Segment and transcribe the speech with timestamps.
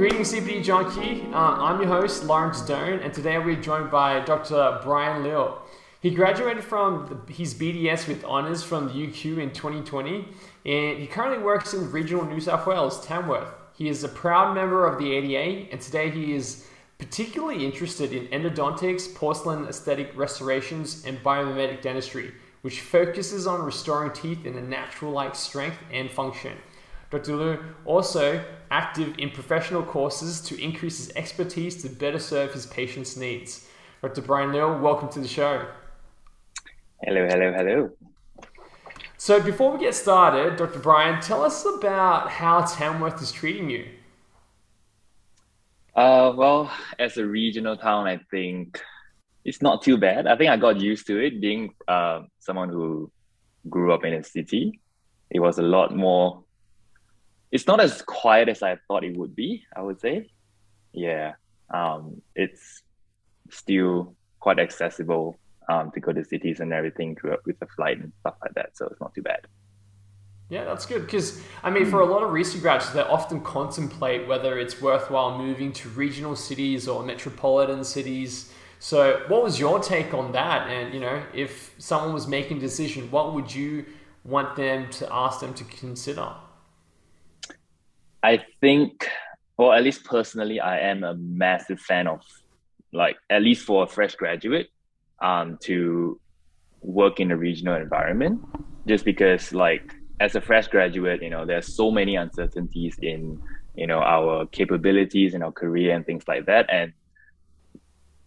[0.00, 1.26] Greetings, CPD Junkie.
[1.30, 4.80] Uh, I'm your host, Laurence Doan, and today we're joined by Dr.
[4.82, 5.58] Bryan Liew.
[6.00, 10.26] He graduated from the, his BDS with honours from the UQ in 2020,
[10.64, 13.50] and he currently works in regional New South Wales, Tamworth.
[13.74, 18.26] He is a proud member of the ADA, and today he is particularly interested in
[18.28, 22.32] endodontics, porcelain aesthetic restorations, and biomimetic dentistry,
[22.62, 26.56] which focuses on restoring teeth in a natural like strength and function.
[27.10, 27.32] Dr.
[27.32, 33.16] Liew also active in professional courses to increase his expertise to better serve his patients'
[33.16, 33.66] needs.
[34.02, 34.22] Dr.
[34.22, 35.66] Bryan Liew, welcome to the show.
[37.02, 37.90] Hello, hello, hello.
[39.16, 40.78] So before we get started, Dr.
[40.78, 43.86] Bryan, tell us about how Tamworth is treating you.
[45.94, 48.80] Uh, well, as a regional town, I think
[49.44, 50.26] it's not too bad.
[50.26, 53.10] I think I got used to it being uh, someone who
[53.68, 54.80] grew up in a city.
[55.30, 56.44] It was a lot more
[57.52, 59.64] it's not as quiet as I thought it would be.
[59.74, 60.30] I would say,
[60.92, 61.34] yeah,
[61.72, 62.82] um, it's
[63.50, 68.34] still quite accessible um, to go to cities and everything with a flight and stuff
[68.42, 68.76] like that.
[68.76, 69.46] So it's not too bad.
[70.48, 74.26] Yeah, that's good because I mean, for a lot of recent graduates, they often contemplate
[74.26, 78.52] whether it's worthwhile moving to regional cities or metropolitan cities.
[78.80, 80.68] So, what was your take on that?
[80.68, 83.86] And you know, if someone was making a decision, what would you
[84.24, 86.32] want them to ask them to consider?
[88.22, 89.08] I think,
[89.56, 92.20] or at least personally, I am a massive fan of,
[92.92, 94.68] like, at least for a fresh graduate,
[95.20, 96.20] um, to
[96.82, 98.42] work in a regional environment,
[98.86, 103.40] just because, like, as a fresh graduate, you know, there's so many uncertainties in,
[103.74, 106.92] you know, our capabilities and our career and things like that, and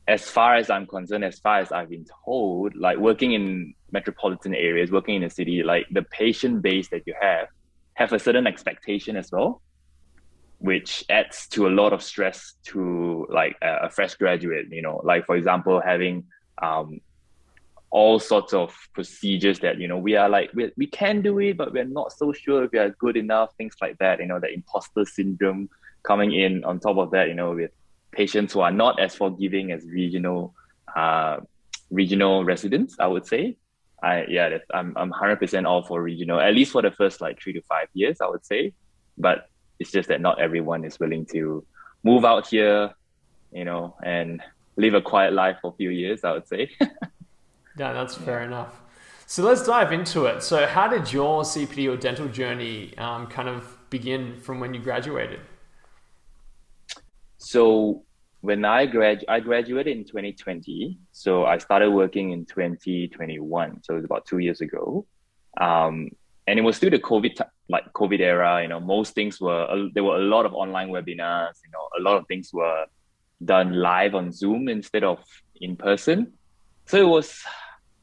[0.07, 4.53] as far as I'm concerned, as far as I've been told, like working in metropolitan
[4.53, 7.47] areas, working in a city, like the patient base that you have,
[7.94, 9.62] have a certain expectation as well
[10.63, 15.01] which adds to a lot of stress to like a, fresh graduate you know?
[15.03, 16.24] Like for example having
[16.62, 17.01] um,
[17.91, 21.57] all sorts of procedures that you know we are like we, we can do it
[21.57, 24.40] but we're not so sure if we are good enough things like that you know
[24.40, 25.69] the imposter syndrome
[26.03, 27.72] coming in on top of that you know with
[28.13, 30.56] patients who are not as forgiving as regional
[30.95, 31.38] uh,
[31.91, 33.57] regional residents i would say.
[34.01, 37.53] I yeah i'm i'm 100% all for regional at least for the first like 3
[37.53, 38.74] to 5 years i would say.
[39.18, 39.47] But
[39.83, 41.66] it's just that not everyone is willing to
[42.03, 42.94] move out here,
[43.51, 44.41] you know, and
[44.77, 46.71] live a quiet life for a few years, I would say.
[47.77, 48.81] yeah, that's fair enough.
[49.25, 50.41] So let's dive into it.
[50.41, 54.79] So, how did your CPD or dental journey um, kind of begin from when you
[54.79, 55.41] graduated?
[57.38, 58.03] So,
[58.39, 60.97] when I grad, I graduated in 2020.
[61.11, 63.83] So I started working in 2021.
[63.83, 65.05] So it was about two years ago.
[65.59, 66.09] Um,
[66.48, 68.62] and it was still the COVID like COVID era.
[68.62, 71.56] You know, most things were there were a lot of online webinars.
[71.64, 72.86] You know, a lot of things were
[73.44, 75.20] done live on Zoom instead of
[75.62, 76.34] in person.
[76.86, 77.42] So it was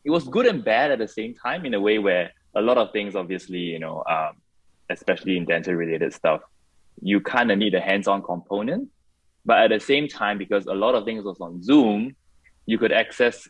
[0.05, 2.78] it was good and bad at the same time in a way where a lot
[2.78, 4.37] of things, obviously, you know, um,
[4.89, 6.41] especially in dental related stuff,
[7.01, 8.89] you kind of need a hands-on component.
[9.45, 12.17] But at the same time, because a lot of things was on Zoom,
[12.67, 13.49] you could access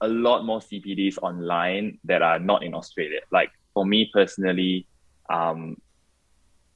[0.00, 3.20] a lot more CPDs online that are not in Australia.
[3.30, 4.86] Like for me personally,
[5.30, 5.76] um,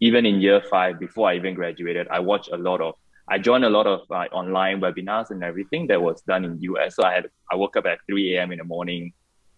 [0.00, 2.94] even in year five, before I even graduated, I watched a lot of,
[3.28, 6.96] I joined a lot of like online webinars and everything that was done in US.
[6.96, 8.52] So I had, I woke up at 3 a.m.
[8.52, 9.12] in the morning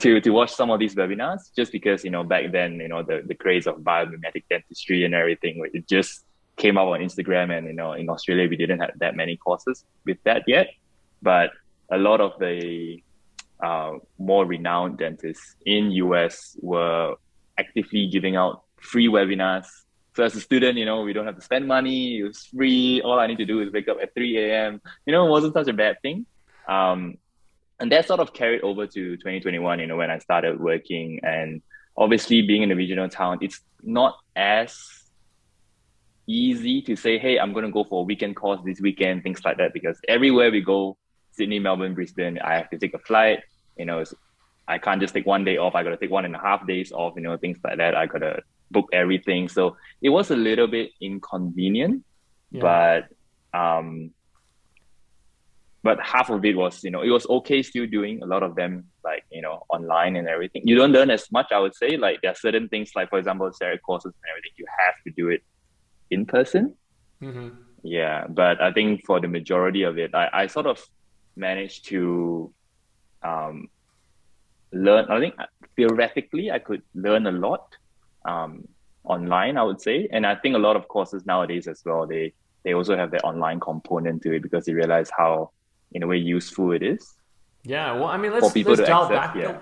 [0.01, 3.03] to, to watch some of these webinars just because, you know, back then, you know,
[3.03, 6.25] the, the craze of biomimetic dentistry and everything, it just
[6.57, 7.57] came out on Instagram.
[7.57, 10.69] And, you know, in Australia, we didn't have that many courses with that yet.
[11.23, 11.51] But
[11.91, 13.03] a lot of the
[13.63, 17.17] uh, more renowned dentists in US were
[17.59, 19.67] actively giving out free webinars.
[20.17, 22.19] So as a student, you know, we don't have to spend money.
[22.19, 23.03] It was free.
[23.03, 24.81] All I need to do is wake up at 3 a.m.
[25.07, 26.27] You know, it wasn't such a bad thing.
[26.69, 27.19] Um,
[27.81, 31.21] and that sort of carried over to 2021, you know, when I started working.
[31.25, 31.63] And
[31.97, 34.79] obviously being in a regional town, it's not as
[36.27, 39.45] easy to say, hey, I'm going to go for a weekend course this weekend, things
[39.45, 40.97] like that, because everywhere we go,
[41.35, 43.41] Sydney, Melbourne, Brisbane, I have to take a flight.
[43.77, 44.05] You know,
[44.67, 45.75] I can't just take one day off.
[45.75, 47.95] I got to take one and a half days off, you know, things like that.
[47.95, 49.49] I got to book everything.
[49.49, 52.05] So it was a little bit inconvenient,
[52.51, 52.61] yeah.
[52.61, 53.03] but
[53.55, 54.11] Um,
[55.85, 58.57] but half of it was, you know, it was okay still doing a lot of
[58.57, 58.73] them
[59.05, 60.63] like, you know, online and everything.
[60.65, 61.97] You don't learn as much, I would say.
[61.97, 65.11] Like there are certain things like, for example, CEREC courses and everything, you have to
[65.15, 65.43] do it
[66.11, 66.75] in person.
[67.23, 67.49] Mm-hmm.
[67.85, 68.27] Yeah.
[68.27, 70.83] But I think for the majority of it, I, I sort of
[71.37, 72.53] managed to
[73.23, 73.69] um,
[74.73, 75.07] learn.
[75.11, 75.35] I think
[75.77, 77.77] theoretically, I could learn a lot
[78.25, 78.67] um,
[79.05, 80.09] online, I would say.
[80.11, 82.33] And I think a lot of courses nowadays as well, they,
[82.65, 85.51] they also have the online component to it because they realize how
[85.93, 87.15] in a way useful it is.
[87.65, 89.37] Yeah, well, I mean, let's, let's dial access, back.
[89.37, 89.59] Yeah.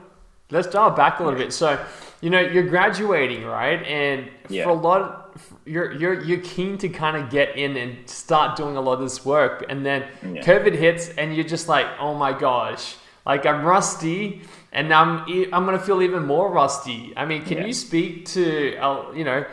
[0.50, 1.52] Let's dial back a little bit.
[1.52, 1.82] So,
[2.20, 3.82] you know, you're graduating, right?
[3.84, 4.64] And yeah.
[4.64, 5.22] for a lot, of,
[5.64, 9.00] you're you're you're keen to kind of get in and start doing a lot of
[9.00, 10.42] this work, and then yeah.
[10.42, 14.42] COVID hits, and you're just like, oh my gosh, like I'm rusty,
[14.72, 17.12] and I'm I'm gonna feel even more rusty.
[17.16, 17.66] I mean, can yeah.
[17.66, 19.44] you speak to uh, you know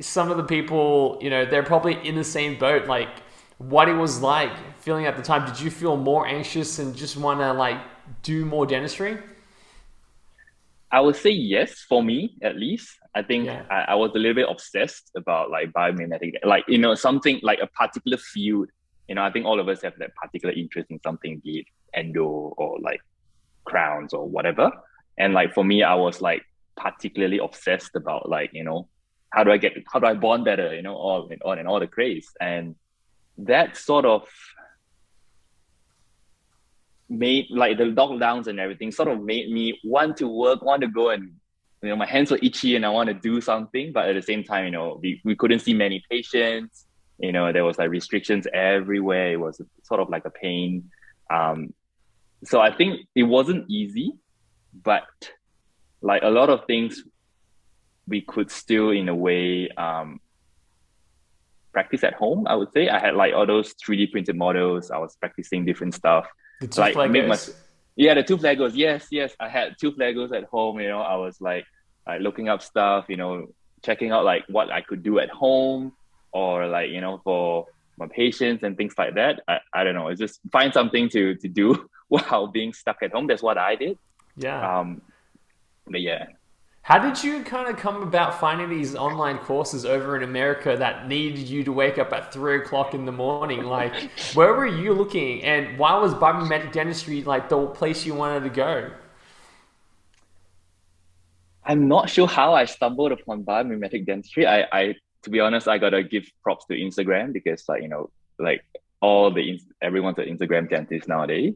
[0.00, 1.18] some of the people?
[1.20, 3.10] You know, they're probably in the same boat, like
[3.58, 5.46] what it was like feeling at the time.
[5.46, 7.78] Did you feel more anxious and just want to like
[8.22, 9.18] do more dentistry?
[10.90, 12.96] I would say yes for me at least.
[13.14, 13.64] I think yeah.
[13.70, 17.58] I, I, was a little bit obsessed about like biomimetic, like you know something like
[17.60, 18.68] a particular field.
[19.08, 21.66] You know, I think all of us have that particular interest in something, be it
[21.94, 23.00] endo or like
[23.64, 24.70] crowns or whatever.
[25.18, 26.42] And like for me, I was like
[26.76, 28.88] particularly obsessed about like you know
[29.30, 31.68] how do I get how do I bond better, you know, all and on and
[31.68, 32.28] all the craze.
[32.40, 32.76] And
[33.38, 34.28] that sort of
[37.08, 40.88] made like the lockdowns and everything sort of made me want to work, want to
[40.88, 41.32] go and
[41.82, 44.22] you know my hands were itchy and I want to do something, but at the
[44.22, 46.86] same time, you know, we, we couldn't see many patients.
[47.18, 49.32] You know, there was like restrictions everywhere.
[49.32, 50.90] It was sort of like a pain.
[51.30, 51.72] Um,
[52.44, 54.12] so I think it wasn't easy,
[54.84, 55.04] but
[56.00, 57.02] like a lot of things
[58.06, 60.20] we could still in a way um,
[61.72, 62.46] practice at home.
[62.46, 64.90] I would say I had like all those 3D printed models.
[64.90, 66.26] I was practicing different stuff.
[66.60, 67.10] The two like Legos.
[67.10, 67.38] make my
[67.96, 68.72] yeah the tooth Legos.
[68.74, 69.34] Yes, yes.
[69.38, 70.80] I had tooth Legos at home.
[70.80, 71.64] You know, I was like
[72.06, 73.06] like looking up stuff.
[73.08, 73.48] You know,
[73.84, 75.92] checking out like what I could do at home
[76.32, 77.66] or like you know for
[77.98, 79.40] my patients and things like that.
[79.48, 80.08] I, I don't know.
[80.08, 83.26] It's just find something to to do while being stuck at home.
[83.26, 83.98] That's what I did.
[84.36, 84.78] Yeah.
[84.78, 85.02] Um,
[85.86, 86.26] but yeah,
[86.88, 91.06] how did you kind of come about finding these online courses over in America that
[91.06, 93.64] needed you to wake up at three o'clock in the morning?
[93.64, 93.92] Like,
[94.32, 98.48] where were you looking, and why was biomimetic dentistry like the place you wanted to
[98.48, 98.90] go?
[101.62, 104.46] I'm not sure how I stumbled upon biomimetic dentistry.
[104.46, 104.94] I, I,
[105.24, 108.08] to be honest, I gotta give props to Instagram because, like, you know,
[108.38, 108.64] like
[109.02, 111.52] all the everyone's an Instagram dentist nowadays.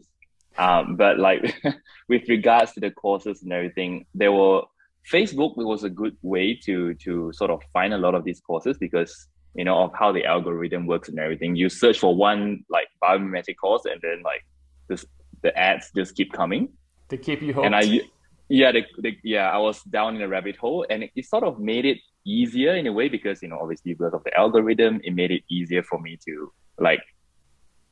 [0.59, 1.59] Um, but like
[2.11, 4.65] with regards to the courses and everything, there were
[5.11, 8.79] Facebook was a good way to to sort of find a lot of these courses
[8.79, 11.57] because you know of how the algorithm works and everything.
[11.57, 14.45] You search for one like biomimetic course and then like
[14.89, 15.05] this
[15.43, 16.69] the ads just keep coming.
[17.09, 17.67] To keep you hooked.
[17.67, 18.01] And I
[18.49, 21.43] yeah, the, the, yeah, I was down in a rabbit hole and it, it sort
[21.43, 25.01] of made it easier in a way because you know obviously because of the algorithm,
[25.03, 27.03] it made it easier for me to like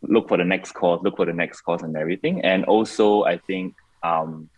[0.02, 2.42] look for the next course, look for the next course and everything.
[2.42, 4.48] And also I think um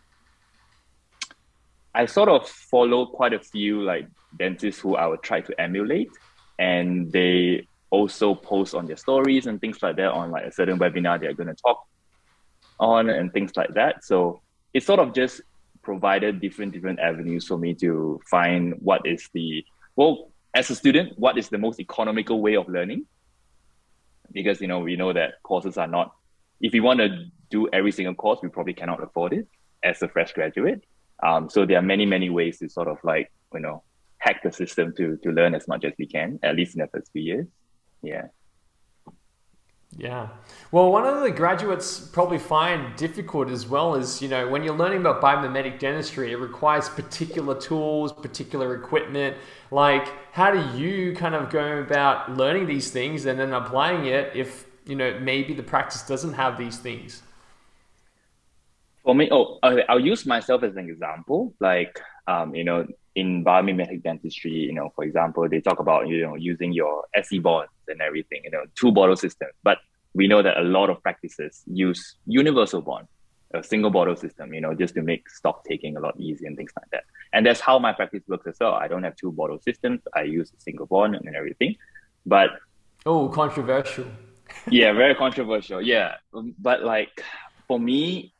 [1.94, 4.08] I sort of follow quite a few like
[4.38, 6.10] dentists who I would try to emulate,
[6.58, 10.78] and they also post on their stories and things like that on like a certain
[10.78, 11.86] webinar they're going to talk
[12.80, 14.02] on and things like that.
[14.04, 14.40] So
[14.72, 15.42] it sort of just
[15.82, 19.64] provided different different avenues for me to find what is the
[19.96, 23.04] well as a student what is the most economical way of learning
[24.32, 26.14] because you know we know that courses are not
[26.60, 29.46] if we want to do every single course we probably cannot afford it
[29.82, 30.84] as a fresh graduate
[31.22, 33.82] um, so there are many, many ways to sort of like, you know,
[34.18, 36.86] hack the system to, to learn as much as we can, at least in the
[36.88, 37.46] first few years.
[38.02, 38.26] Yeah.
[39.96, 40.28] Yeah.
[40.70, 44.76] Well, one of the graduates probably find difficult as well is, you know, when you're
[44.76, 49.36] learning about biomimetic dentistry, it requires particular tools, particular equipment.
[49.70, 54.34] Like, how do you kind of go about learning these things and then applying it
[54.34, 57.22] if, you know, maybe the practice doesn't have these things?
[59.04, 61.54] For me, oh, okay, I'll use myself as an example.
[61.60, 66.22] Like, um, you know, in biomimetic dentistry, you know, for example, they talk about you
[66.22, 69.48] know using your SE bonds and everything, you know, two bottle system.
[69.62, 69.78] But
[70.14, 73.08] we know that a lot of practices use universal bond,
[73.54, 76.56] a single bottle system, you know, just to make stock taking a lot easier and
[76.56, 77.04] things like that.
[77.32, 78.74] And that's how my practice works as well.
[78.74, 80.00] I don't have two bottle systems.
[80.14, 81.76] I use a single bond and everything.
[82.26, 82.50] But
[83.06, 84.06] oh, controversial.
[84.68, 85.80] yeah, very controversial.
[85.80, 86.16] Yeah,
[86.58, 87.22] but like
[87.68, 88.31] for me,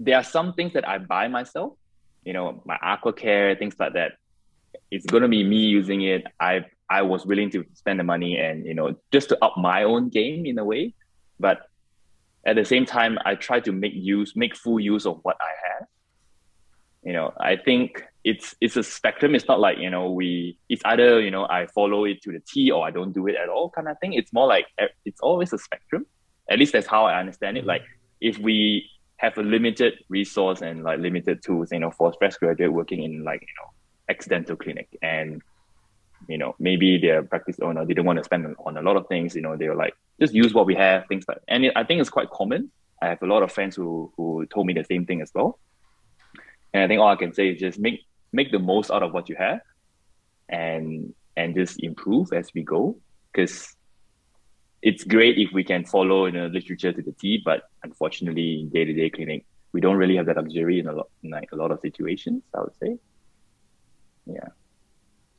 [0.00, 1.74] there are some things that I buy myself,
[2.24, 4.12] you know, my aqua care, things like that.
[4.90, 6.24] It's gonna be me using it.
[6.40, 9.84] I I was willing to spend the money and you know just to up my
[9.84, 10.94] own game in a way,
[11.38, 11.60] but
[12.44, 15.52] at the same time, I try to make use, make full use of what I
[15.68, 15.86] have.
[17.02, 19.34] You know, I think it's it's a spectrum.
[19.34, 22.40] It's not like you know we it's either you know I follow it to the
[22.40, 24.14] T or I don't do it at all kind of thing.
[24.14, 24.66] It's more like
[25.04, 26.06] it's always a spectrum.
[26.50, 27.64] At least that's how I understand it.
[27.64, 27.82] Like
[28.20, 32.72] if we have a limited resource and like limited tools, you know, for fresh graduate
[32.72, 33.70] working in like you know
[34.08, 34.88] accidental clinic.
[35.02, 35.42] And
[36.28, 39.34] you know maybe their practice owner didn't want to spend on a lot of things
[39.34, 41.82] you know they were like just use what we have things like and it, i
[41.82, 42.70] think it's quite common.
[43.02, 45.58] I have a lot of friends who who told me the same thing as well.
[46.74, 48.00] And i think all i can say is just make
[48.32, 49.62] make the most out of what you have
[50.48, 52.96] and and just improve as we go.
[53.32, 53.74] Because
[54.82, 58.60] it's great if we can follow in you know, literature to the T, but unfortunately,
[58.60, 61.56] in day-to-day clinic, we don't really have that luxury in a lot, in like a
[61.56, 62.42] lot of situations.
[62.54, 62.98] I would say,
[64.26, 64.48] yeah.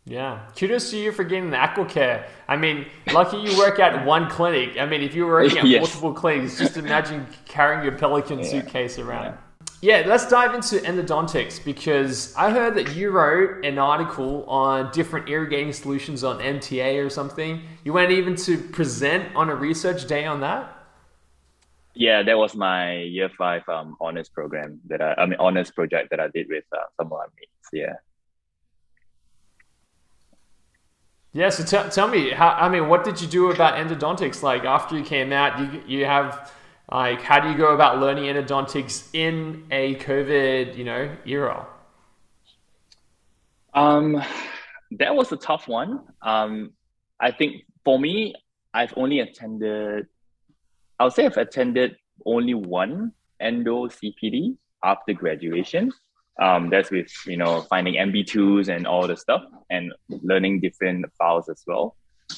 [0.03, 2.25] Yeah, kudos to you for getting the Aquacare.
[2.48, 4.77] I mean, lucky you work at one clinic.
[4.79, 5.81] I mean, if you were working at yes.
[5.81, 8.45] multiple clinics, just imagine carrying your Pelican yeah.
[8.45, 9.25] suitcase around.
[9.25, 9.38] Yeah.
[9.81, 15.29] Yeah, let's dive into endodontics because I heard that you wrote an article on different
[15.29, 17.61] irrigating solutions on MTA or something.
[17.83, 20.77] You went even to present on a research day on that.
[21.93, 26.09] Yeah, that was my year five um, honors program that I, I mean honors project
[26.11, 27.69] that I did with uh, some of my mates.
[27.73, 27.93] Yeah.
[31.33, 34.43] Yeah, so t- tell me, how, I mean, what did you do about endodontics?
[34.43, 36.51] Like after you came out, you you have
[36.91, 41.67] like how do you go about learning endodontics in a COVID, you know, era?
[43.74, 44.21] Um,
[45.00, 46.01] that was a tough one.
[46.21, 46.74] Um,
[47.19, 48.36] I think for me,
[48.74, 50.07] I've only attended.
[51.00, 51.95] I would say I've attended
[52.25, 55.91] only one endo CPD after graduation
[56.41, 61.50] um, that's with you know finding MB2s and all the stuff and learning different files
[61.50, 61.95] as well.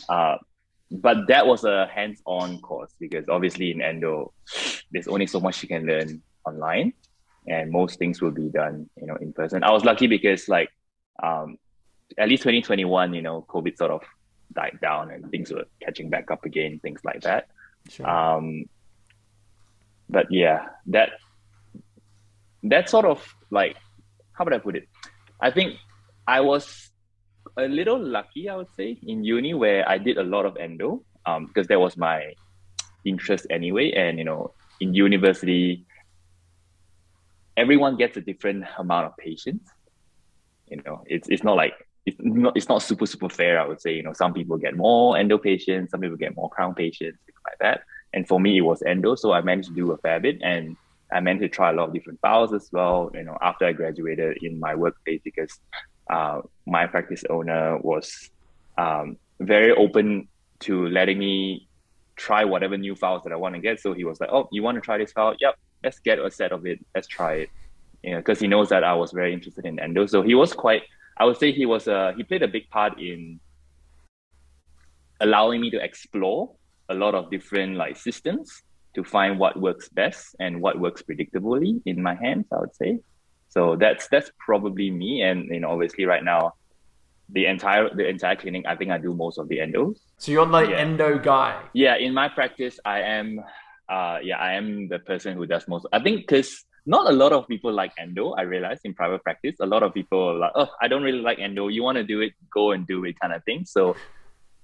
[0.10, 0.36] Uh,
[0.94, 4.32] but that was a hands-on course because obviously in endo,
[4.92, 6.94] there's only so much you can learn online,
[7.48, 9.64] and most things will be done you know in person.
[9.64, 10.70] I was lucky because like
[11.22, 11.58] um,
[12.18, 14.02] at least 2021, you know, COVID sort of
[14.54, 17.48] died down and things were catching back up again, things like that.
[17.90, 18.08] Sure.
[18.08, 18.66] Um,
[20.10, 21.14] but yeah, that
[22.64, 23.78] that sort of like
[24.34, 24.88] how would I put it?
[25.42, 25.78] I think
[26.28, 26.92] I was
[27.58, 31.04] a little lucky, I would say, in uni where I did a lot of endo
[31.26, 32.34] um, because that was my
[33.06, 33.92] interest anyway.
[33.92, 35.86] And, you know, in university,
[37.56, 39.70] everyone gets a different amount of patients.
[40.70, 41.74] You know, it's, it's not like,
[42.06, 43.94] it's not, it's not super, super fair, I would say.
[43.94, 47.40] You know, some people get more endo patients, some people get more crown patients, things
[47.46, 47.82] like that.
[48.14, 49.16] And for me, it was endo.
[49.16, 50.40] So I managed to do a fair bit.
[50.42, 50.76] And
[51.12, 53.74] I managed to try a lot of different files as well, you know, after I
[53.74, 55.60] graduated in my workplace because
[56.10, 58.30] uh, my practice owner was
[58.78, 60.28] um, very open
[60.62, 61.68] to letting me
[62.16, 63.80] try whatever new files that I want to get.
[63.80, 65.36] So he was like, "Oh, you want to try this file?
[65.40, 66.80] Yep, let's get a set of it.
[66.96, 67.50] Let's try it."
[68.04, 70.06] Know, because he knows that I was very interested in endo.
[70.06, 70.84] So he was quite.
[71.18, 71.88] I would say he was.
[71.88, 73.40] Uh, he played a big part in
[75.22, 76.52] allowing me to explore
[76.90, 78.62] a lot of different like systems
[78.94, 83.00] to find what works best and what works predictably in my hands, I would say.
[83.54, 85.22] So that's that's probably me.
[85.22, 86.54] And you know, obviously right now,
[87.30, 90.00] the entire the entire clinic, I think I do most of the endos.
[90.18, 90.78] So you're the yeah.
[90.78, 91.62] endo guy.
[91.74, 93.40] Yeah, in my practice, I am.
[93.88, 95.86] Uh, yeah, I am the person who does most.
[95.94, 98.32] I think because not a lot of people like endo.
[98.32, 101.22] I realize in private practice, a lot of people are like, oh, I don't really
[101.22, 101.68] like endo.
[101.68, 103.66] You want to do it, go and do it, kind of thing.
[103.66, 103.96] So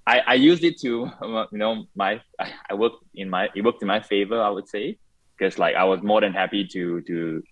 [0.04, 1.10] I, I used it to
[1.52, 4.68] you know my I, I worked in my it worked in my favor I would
[4.68, 4.98] say
[5.36, 7.42] because like I was more than happy to to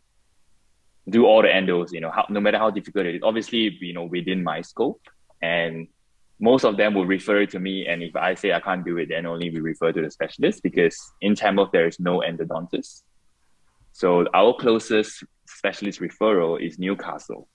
[1.09, 3.93] do all the endos you know how, no matter how difficult it is obviously you
[3.93, 5.00] know within my scope
[5.43, 5.88] and
[6.41, 9.09] most of them will refer to me and if I say I can't do it
[9.09, 13.03] then only we refer to the specialist because in Tamworth there is no endodontist
[13.93, 17.49] so our closest specialist referral is Newcastle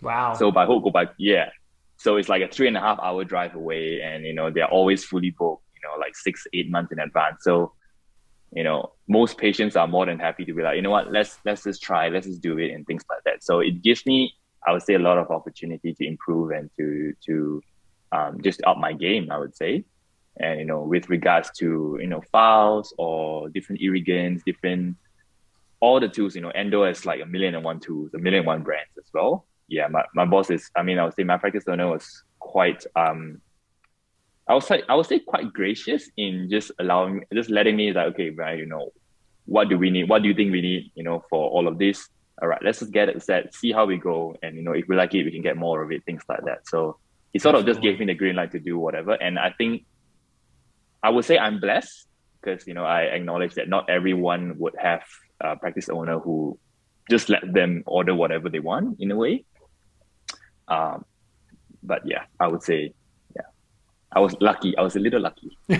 [0.00, 1.50] wow so by hook or by yeah
[1.96, 4.68] so it's like a three and a half hour drive away, and you know they're
[4.68, 5.62] always fully booked.
[5.74, 7.44] You know, like six eight months in advance.
[7.44, 7.72] So
[8.54, 11.12] you know most patients are more than happy to be like you know what?
[11.12, 13.42] Let's let's just try let's just do it and things like that.
[13.42, 14.34] So it gives me
[14.66, 17.62] i would say a lot of opportunity to improve and to to
[18.12, 19.84] um, just up my game i would say.
[20.38, 24.96] And you know with regards to you know files or different irrigants different
[25.80, 28.40] all the tools you know endo has like a million and one tools a million
[28.40, 29.46] and one brands as well.
[29.68, 32.84] Yeah, my, my boss is, I mean, I would say my practice owner was quite,
[32.96, 33.40] um,
[34.46, 38.08] I would say, I would say quite gracious in just allowing, just letting me like,
[38.08, 38.92] okay, right, you know,
[39.46, 40.08] what do we need?
[40.08, 42.08] What do you think we need, you know, for all of this?
[42.42, 44.36] All right, let's just get it set, see how we go.
[44.42, 46.44] And, you know, if we like it, we can get more of it, things like
[46.44, 46.68] that.
[46.68, 46.98] So
[47.32, 49.12] he sort of just gave me the green light to do whatever.
[49.14, 49.84] And I think
[51.02, 52.08] I would say I'm blessed
[52.40, 55.02] because you know I acknowledge that not everyone would have
[55.40, 56.58] a practice owner who
[57.10, 59.44] just let them order whatever they want in a way.
[60.68, 61.04] Um,
[61.82, 62.94] but yeah, I would say
[64.14, 64.76] I was lucky.
[64.78, 65.58] I was a little lucky.
[65.68, 65.76] no,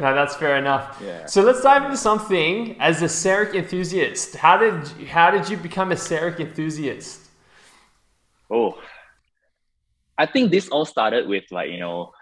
[0.00, 1.00] that's fair enough.
[1.04, 1.26] Yeah.
[1.26, 4.36] So let's dive into something as a CEREC enthusiast.
[4.36, 7.22] How did how did you become a CEREC enthusiast?
[8.50, 8.78] Oh,
[10.16, 12.12] I think this all started with like, you know,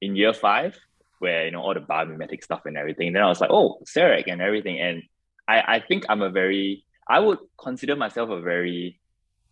[0.00, 0.76] in year five,
[1.18, 3.12] where, you know, all the biomimetic stuff and everything.
[3.12, 4.78] Then I was like, oh, CEREC and everything.
[4.80, 5.02] And
[5.48, 9.00] I, I think I'm a very, I would consider myself a very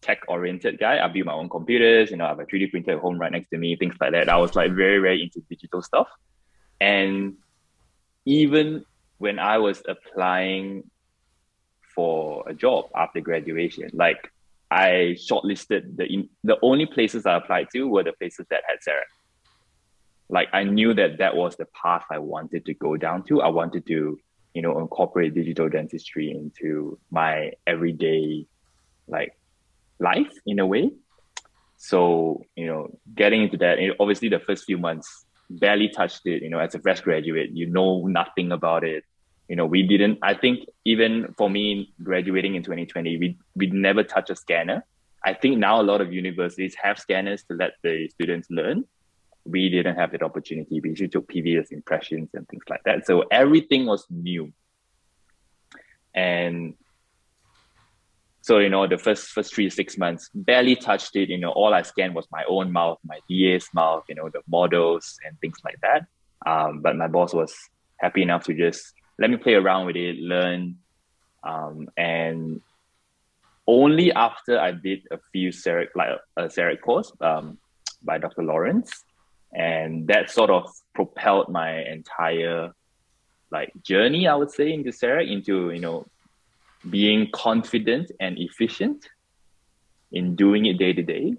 [0.05, 1.03] tech oriented guy.
[1.03, 3.33] I build my own computers, you know, I have a 3D printer at home right
[3.33, 4.29] next to me, things like that.
[4.29, 6.09] I was like very, very into digital stuff.
[6.81, 7.37] And
[8.27, 8.85] even
[9.19, 10.91] when I was applying
[11.95, 14.31] for a job after graduation, like
[14.71, 19.11] I shortlisted the the only places I applied to were the places that had CEREC.
[20.29, 23.41] Like I knew that that was the path I wanted to go down to.
[23.41, 24.19] I wanted to,
[24.55, 28.47] you know, incorporate digital dentistry into my everyday,
[29.07, 29.33] like,
[29.99, 30.91] life in a way.
[31.77, 36.43] So you know, getting into that, obviously the first few months barely touched it.
[36.43, 39.05] You know, as a fresh graduate, you know nothing about it.
[39.49, 44.03] You know we didn't i think even for me graduating in 2020 we we never
[44.03, 44.85] touch a scanner.
[45.23, 48.85] I think now a lot of universities have scanners to let the students learn.
[49.47, 50.81] We didn't have that opportunity.
[50.81, 53.07] We usually took pvs impressions and things like that.
[53.07, 54.53] So everything was new.
[56.15, 56.75] And
[58.47, 61.73] so you know the first first three six months barely touched it you know all
[61.73, 65.59] i scanned was my own mouth my da's mouth you know the models and things
[65.65, 66.03] like that
[66.47, 67.55] um, but my boss was
[67.97, 70.79] happy enough to just let me play around with it, learn.
[71.43, 72.61] Um, and
[73.67, 77.59] only after I did a few CEREC, like a, a CEREC course um,
[78.03, 78.43] by Dr.
[78.43, 79.05] Lawrence,
[79.53, 82.73] and that sort of propelled my entire
[83.51, 86.07] like journey, I would say, into CEREC, into you know
[86.91, 89.09] being confident and efficient
[90.13, 91.35] in doing it day to day.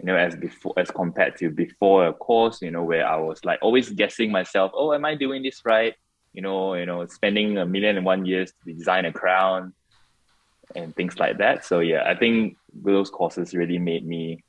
[0.00, 3.44] You know, as before, as compared to before a course, you know, where I was
[3.44, 5.94] like always guessing myself, oh, am I doing this right?
[6.32, 9.72] you know, you know, spending a million and one years to design a crown
[10.76, 11.64] and things like that.
[11.64, 14.44] So yeah, I think those courses really made me,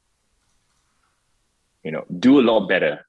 [1.83, 3.07] you know, do a lot better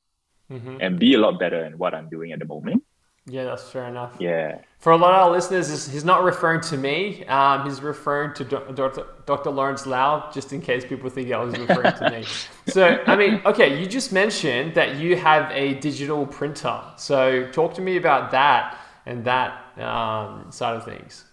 [0.50, 0.78] mm-hmm.
[0.80, 2.84] and be a lot better in what I'm doing at the moment.
[3.26, 4.16] Yeah, that's fair enough.
[4.18, 4.58] Yeah.
[4.78, 7.24] For a lot of our listeners, he's not referring to me.
[7.26, 9.06] Um, he's referring to Dr.
[9.26, 9.50] Dr.
[9.50, 12.24] Lawrence Lau, just in case people think I was referring to me.
[12.68, 16.80] So, I mean, okay, you just mentioned that you have a digital printer.
[16.96, 21.24] So, talk to me about that and that um, side of things.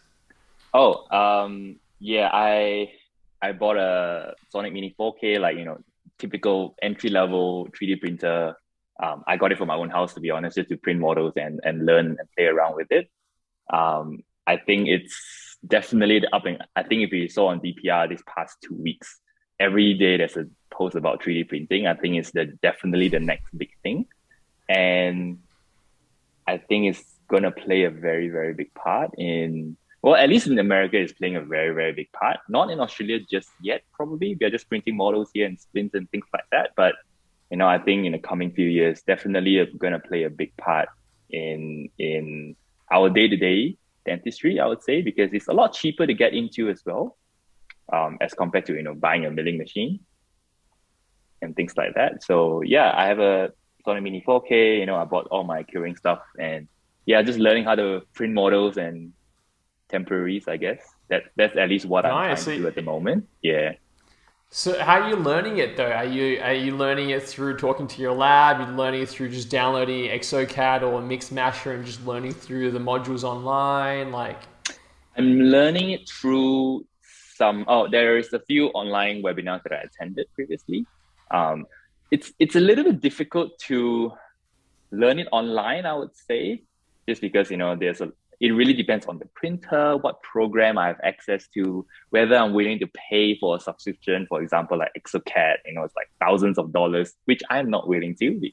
[0.73, 2.91] Oh, um, yeah, I
[3.41, 5.77] I bought a Sonic Mini 4K, like you know,
[6.17, 8.55] typical entry level 3D printer
[9.01, 11.33] um, I got it for my own house, to be honest, just to print models
[11.35, 13.09] and, and learn and play around with it.
[13.71, 18.09] Um, I think it's definitely the up and I think if you saw on DPR
[18.09, 19.19] this past two weeks,
[19.59, 21.85] every day there's a post about 3D printing.
[21.87, 24.07] I think it's the definitely the next big thing.
[24.69, 25.39] And
[26.47, 30.59] I think it's gonna play a very, very big part in well, at least in
[30.59, 32.37] America, it's playing a very, very big part.
[32.47, 34.37] Not in Australia just yet, probably.
[34.39, 36.69] We are just printing models here and spins and things like that.
[36.77, 36.95] But
[37.49, 40.55] you know, I think in the coming few years, definitely going to play a big
[40.57, 40.89] part
[41.29, 42.55] in in
[42.91, 44.59] our day to day dentistry.
[44.59, 47.17] I would say because it's a lot cheaper to get into as well,
[47.91, 49.99] um, as compared to you know buying a milling machine
[51.41, 52.23] and things like that.
[52.23, 53.51] So yeah, I have a
[53.85, 54.79] Sonic Mini 4K.
[54.79, 56.67] You know, I bought all my curing stuff and
[57.05, 59.13] yeah, just learning how to print models and
[59.87, 60.47] temporaries.
[60.47, 62.39] I guess that that's at least what nice.
[62.39, 63.27] I'm trying to do at the moment.
[63.41, 63.73] Yeah.
[64.49, 65.91] So how are you learning it though?
[65.91, 68.59] Are you are you learning it through talking to your lab?
[68.59, 72.79] You're you learning it through just downloading ExoCAD or Meshmixer and just learning through the
[72.79, 74.11] modules online?
[74.11, 74.39] Like
[75.17, 76.85] I'm learning it through
[77.35, 80.85] some oh there is a few online webinars that I attended previously.
[81.29, 81.65] Um,
[82.09, 84.13] it's it's a little bit difficult to
[84.91, 86.63] learn it online, I would say,
[87.07, 90.87] just because you know there's a it really depends on the printer, what program I
[90.87, 95.57] have access to, whether I'm willing to pay for a subscription, for example, like ExoCAD,
[95.65, 98.51] you know, it's like thousands of dollars, which I'm not willing to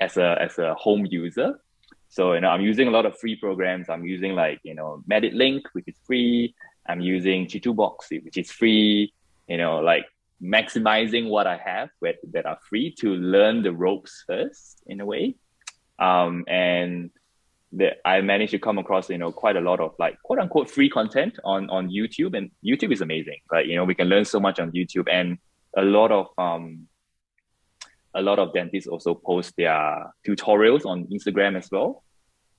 [0.00, 1.60] as a as a home user.
[2.08, 3.90] So, you know, I'm using a lot of free programs.
[3.90, 6.54] I'm using like, you know, MeditLink, which is free.
[6.88, 9.12] I'm using Chitubox, which is free,
[9.48, 10.06] you know, like
[10.42, 15.34] maximizing what I have that are free to learn the ropes first in a way.
[15.98, 17.10] Um, and
[17.72, 20.70] that I managed to come across, you know, quite a lot of like quote unquote
[20.70, 23.38] free content on on YouTube, and YouTube is amazing.
[23.50, 25.38] Right, you know, we can learn so much on YouTube, and
[25.76, 26.86] a lot of um,
[28.14, 32.02] a lot of dentists also post their tutorials on Instagram as well.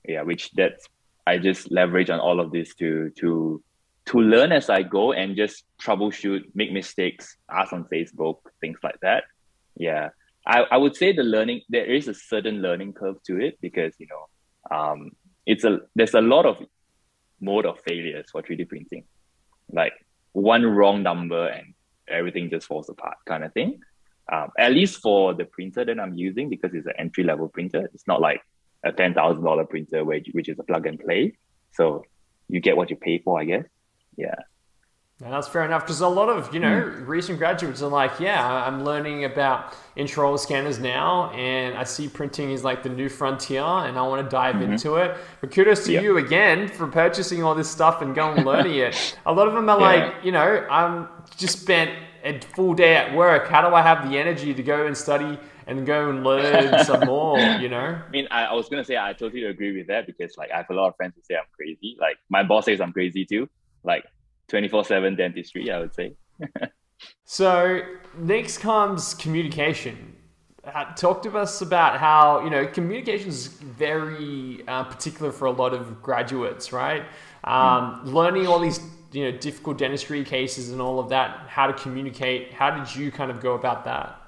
[0.06, 0.86] Yeah, which that's
[1.26, 3.62] I just leverage on all of this to to
[4.06, 8.98] to learn as I go and just troubleshoot, make mistakes, ask on Facebook, things like
[9.02, 9.24] that.
[9.76, 10.08] Yeah.
[10.46, 13.92] I, I would say the learning there is a certain learning curve to it because
[13.98, 14.24] you know
[14.70, 15.10] um,
[15.46, 16.62] it's a there's a lot of
[17.40, 19.04] mode of failures for 3D printing.
[19.72, 19.92] Like
[20.32, 21.74] one wrong number and
[22.08, 23.80] everything just falls apart kind of thing.
[24.30, 27.88] Um, at least for the printer that I'm using because it's an entry level printer.
[27.94, 28.42] It's not like
[28.84, 31.38] a ten thousand dollar printer which which is a plug and play.
[31.72, 32.04] So
[32.48, 33.64] you get what you pay for, I guess.
[34.16, 34.34] Yeah.
[35.24, 37.04] And that's fair enough because a lot of you know mm.
[37.04, 42.52] recent graduates are like, yeah, I'm learning about intraoral scanners now, and I see printing
[42.52, 44.74] is like the new frontier, and I want to dive mm-hmm.
[44.74, 45.16] into it.
[45.40, 46.04] But kudos to yep.
[46.04, 49.18] you again for purchasing all this stuff and going learning it.
[49.26, 49.86] A lot of them are yeah.
[49.86, 51.90] like, you know, I'm just spent
[52.22, 53.48] a full day at work.
[53.48, 57.06] How do I have the energy to go and study and go and learn some
[57.06, 57.40] more?
[57.40, 58.00] You know.
[58.06, 60.58] I mean, I, I was gonna say I totally agree with that because like I
[60.58, 61.96] have a lot of friends who say I'm crazy.
[62.00, 63.48] Like my boss says I'm crazy too.
[63.82, 64.04] Like
[64.48, 66.14] 24 7 dentistry, I would say.
[67.24, 67.80] so,
[68.16, 70.16] next comes communication.
[70.64, 75.50] Uh, talk to us about how, you know, communication is very uh, particular for a
[75.50, 77.02] lot of graduates, right?
[77.44, 78.12] Um, mm.
[78.12, 78.80] Learning all these,
[79.12, 82.52] you know, difficult dentistry cases and all of that, how to communicate.
[82.52, 84.20] How did you kind of go about that?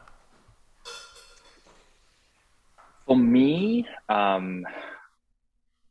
[3.06, 4.64] For me, um,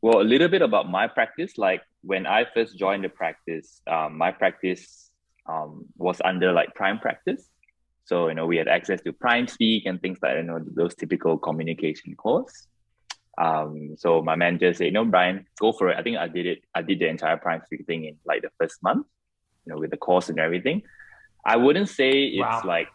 [0.02, 1.58] well, a little bit about my practice.
[1.58, 5.10] Like when I first joined the practice, um, my practice
[5.48, 7.48] um, was under like prime practice.
[8.04, 10.94] So, you know, we had access to prime speak and things like, you know, those
[10.94, 12.66] typical communication calls.
[13.38, 15.96] Um, so my manager said, no, Bryan, go for it.
[15.96, 16.62] I think I did it.
[16.74, 19.06] I did the entire prime speak thing in like the first month,
[19.64, 20.82] you know, with the course and everything.
[21.44, 22.62] I wouldn't say it's wow.
[22.64, 22.88] like,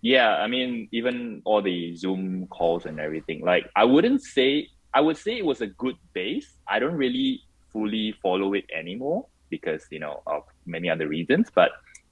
[0.00, 5.00] yeah, I mean, even all the Zoom calls and everything, like I wouldn't say, I
[5.00, 6.56] would say it was a good base.
[6.66, 11.48] I don't really fully follow it anymore because you know of many other reasons.
[11.54, 11.70] But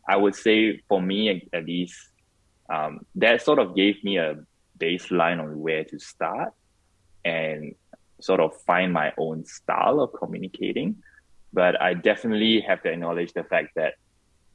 [0.09, 1.97] I would say for me at least,
[2.71, 4.37] um, that sort of gave me a
[4.79, 6.53] baseline on where to start
[7.25, 7.75] and
[8.21, 10.97] sort of find my own style of communicating.
[11.53, 13.95] But I definitely have to acknowledge the fact that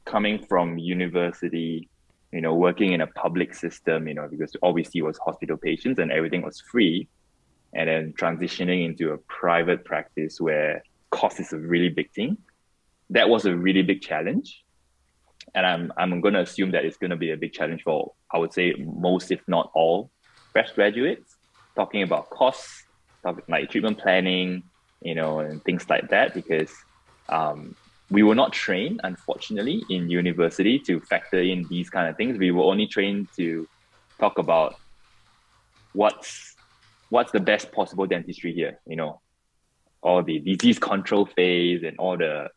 [0.04, 1.88] coming from university,
[2.32, 5.98] you know, working in a public system, you know, because obviously it was hospital patients
[5.98, 7.08] and everything was free,
[7.74, 12.38] and then transitioning into a private practice where cost is a really big thing.
[13.10, 14.64] That was a really big challenge.
[15.54, 18.12] And I'm, I'm going to assume that it's going to be a big challenge for,
[18.32, 20.10] I would say, most, if not all,
[20.52, 21.36] fresh graduates,
[21.76, 22.84] talking about costs,
[23.22, 24.62] talking like treatment planning,
[25.00, 26.72] you know, and things like that, because
[27.28, 27.74] um,
[28.10, 32.38] we were not trained, unfortunately, in university to factor in these kind of things.
[32.38, 33.68] We were only trained to
[34.18, 34.76] talk about
[35.92, 36.54] what's
[37.10, 39.20] what's the best possible dentistry here, you know,
[40.02, 42.48] all the disease control phase and all the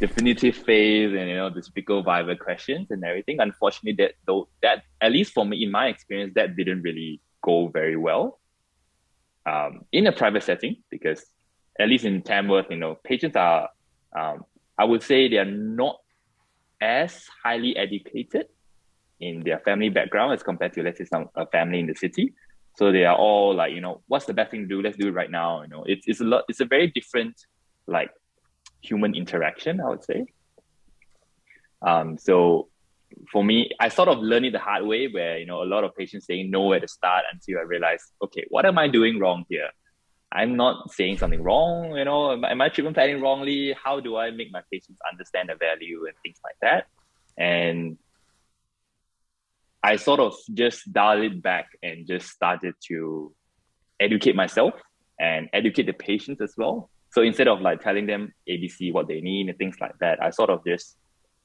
[0.00, 3.40] definitive phase and you know the typical viva questions and everything.
[3.40, 7.68] Unfortunately, that though that at least for me in my experience, that didn't really go
[7.68, 8.40] very well
[9.46, 11.24] um, in a private setting because
[11.80, 13.68] at least in Tamworth, you know, patients are
[14.16, 14.44] um,
[14.76, 15.98] I would say they are not
[16.80, 18.46] as highly educated
[19.20, 22.34] in their family background as compared to let's say some a family in the city.
[22.78, 24.80] So they are all like, you know, what's the best thing to do?
[24.80, 25.62] Let's do it right now.
[25.62, 26.44] You know, it's it's a lot.
[26.48, 27.34] It's a very different
[27.88, 28.10] like
[28.80, 30.26] human interaction, I would say.
[31.82, 32.68] Um, so
[33.32, 35.82] for me, I sort of learned it the hard way, where you know a lot
[35.82, 39.18] of patients saying no at the start until I realized, okay, what am I doing
[39.18, 39.70] wrong here?
[40.30, 41.96] I'm not saying something wrong.
[41.96, 43.74] You know, am, I treatment planning wrongly?
[43.82, 46.86] How do I make my patients understand the value and things like that?
[47.36, 47.98] And
[49.82, 53.32] I sort of just dialed it back and just started to
[54.00, 54.74] educate myself
[55.20, 56.90] and educate the patients as well.
[57.10, 60.30] So instead of like telling them ABC what they need and things like that, I
[60.30, 60.96] sort of just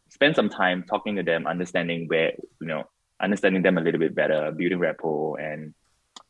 [0.10, 2.84] spend some time talking to them, understanding where you know,
[3.22, 5.74] understanding them a little bit better, building rapport, and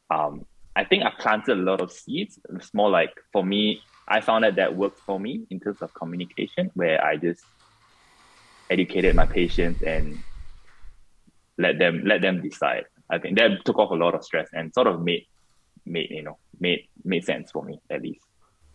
[0.09, 2.39] um, I think I planted a lot of seeds.
[2.55, 5.93] It's more like for me, I found that that worked for me in terms of
[5.93, 7.43] communication, where I just
[8.69, 10.17] educated my patients and
[11.57, 12.85] let them let them decide.
[13.09, 15.27] I think that took off a lot of stress and sort of made
[15.85, 18.25] made you know made made sense for me at least.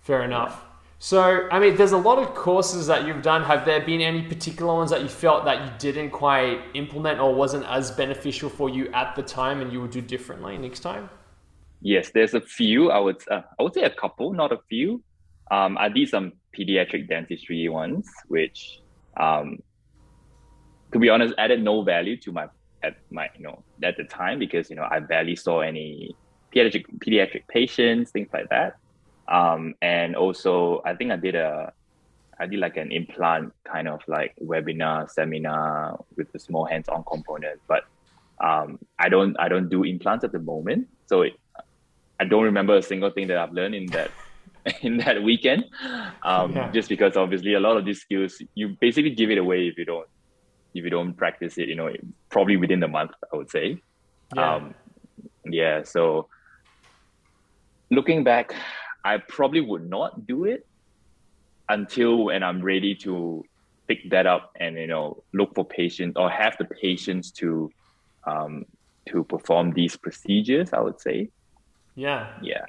[0.00, 0.64] Fair enough.
[1.00, 3.44] So, I mean, there's a lot of courses that you've done.
[3.44, 7.32] Have there been any particular ones that you felt that you didn't quite implement or
[7.32, 11.08] wasn't as beneficial for you at the time, and you would do differently next time?
[11.80, 12.90] Yes, there's a few.
[12.90, 15.00] I would uh, I would say a couple, not a few.
[15.52, 18.80] Um, I did some pediatric dentistry ones, which,
[19.18, 19.58] um,
[20.92, 22.48] to be honest, added no value to my
[22.82, 26.14] at my you know at the time because you know I barely saw any
[26.54, 28.76] pediatric pediatric patients, things like that.
[29.28, 31.72] Um, and also I think I did a
[32.40, 37.60] I did like an implant kind of like webinar seminar with a small hands-on component,
[37.66, 37.84] but
[38.40, 41.34] um, I don't I don't do implants at the moment, so it,
[42.20, 44.10] I don't remember a single thing that I've learned in that
[44.82, 45.64] in that weekend.
[46.22, 46.70] Um, yeah.
[46.70, 49.84] Just because obviously a lot of these skills you basically give it away if you
[49.84, 50.08] don't
[50.78, 51.68] if you don't practice it.
[51.68, 51.90] You know,
[52.30, 53.80] probably within the month, I would say.
[54.34, 54.54] Yeah.
[54.54, 54.74] Um,
[55.44, 55.82] yeah.
[55.82, 56.28] So
[57.90, 58.54] looking back,
[59.04, 60.66] I probably would not do it
[61.68, 63.44] until when I'm ready to
[63.86, 67.70] pick that up and you know look for patients or have the patience to
[68.26, 68.64] um,
[69.08, 70.72] to perform these procedures.
[70.72, 71.30] I would say.
[71.94, 72.32] Yeah.
[72.42, 72.66] Yeah.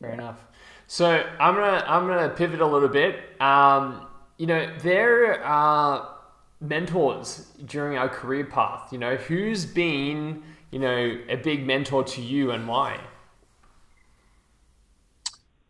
[0.00, 0.38] Fair enough.
[0.86, 1.06] So
[1.38, 3.40] I'm gonna I'm gonna pivot a little bit.
[3.40, 4.06] Um,
[4.38, 6.19] you know, there are
[6.60, 8.92] mentors during our career path.
[8.92, 13.00] You know, who's been you know a big mentor to you and why?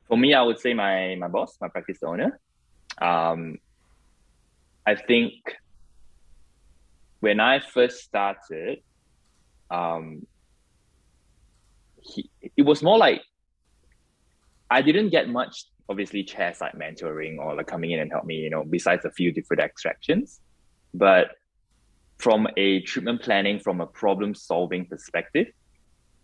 [0.08, 2.40] For me, I would say my my boss, my practice owner.
[3.00, 3.58] Um,
[4.86, 5.34] I think
[7.20, 8.82] when I first started,
[9.70, 10.26] um,
[12.00, 13.22] he, it was more like
[14.70, 18.36] I didn't get much, obviously, chair side mentoring or like coming in and help me,
[18.36, 20.40] you know, besides a few different extractions.
[20.94, 21.32] But
[22.18, 25.48] from a treatment planning, from a problem solving perspective,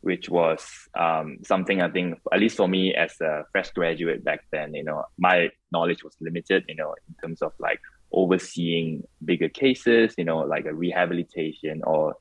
[0.03, 0.65] which was
[0.99, 4.85] um, something I think, at least for me as a fresh graduate back then, you
[4.85, 7.81] know, my knowledge was limited, you know, in terms of like
[8.13, 12.15] overseeing bigger cases, you know, like a rehabilitation or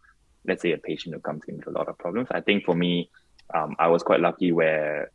[0.47, 2.27] let's say a patient who comes in with a lot of problems.
[2.31, 3.09] I think for me,
[3.53, 5.11] um, I was quite lucky where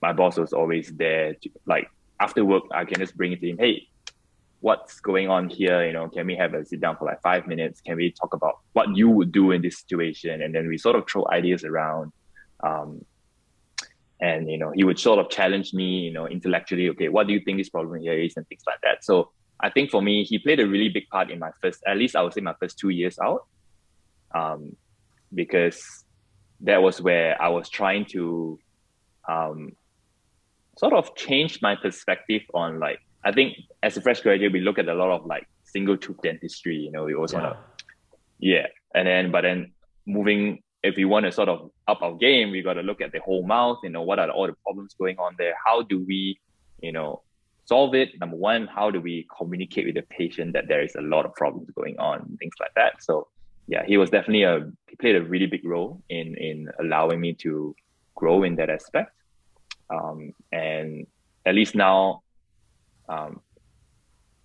[0.00, 1.88] my boss was always there to like
[2.20, 3.88] after work, I can just bring it to him, hey,
[4.62, 5.84] what's going on here?
[5.84, 7.80] You know, can we have a sit down for like five minutes?
[7.80, 10.40] Can we talk about what you would do in this situation?
[10.40, 12.12] And then we sort of throw ideas around.
[12.62, 13.04] Um,
[14.20, 16.88] and you know, he would sort of challenge me, you know, intellectually.
[16.90, 19.04] Okay, what do you think this problem here is, and things like that.
[19.04, 21.96] So I think for me, he played a really big part in my first, at
[21.96, 23.46] least I would say my first two years out,
[24.32, 24.76] um,
[25.34, 26.04] because
[26.60, 28.60] that was where I was trying to
[29.28, 29.72] um,
[30.78, 34.78] sort of change my perspective on like I think as a fresh graduate, we look
[34.78, 36.76] at a lot of like single tooth dentistry.
[36.76, 37.42] You know, we always yeah.
[37.42, 37.84] want to,
[38.40, 38.66] yeah.
[38.94, 39.72] And then, but then
[40.06, 43.12] moving, if we want to sort of up our game, we got to look at
[43.12, 43.78] the whole mouth.
[43.82, 45.54] You know, what are all the problems going on there?
[45.64, 46.38] How do we,
[46.80, 47.22] you know,
[47.64, 48.18] solve it?
[48.20, 51.34] Number one, how do we communicate with the patient that there is a lot of
[51.34, 53.02] problems going on, things like that.
[53.02, 53.28] So,
[53.68, 57.34] yeah, he was definitely a he played a really big role in in allowing me
[57.34, 57.74] to
[58.14, 59.12] grow in that aspect.
[59.88, 61.06] Um, and
[61.46, 62.22] at least now
[63.08, 63.40] um,